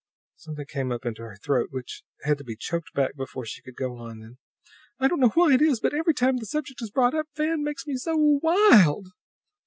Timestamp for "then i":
4.17-5.07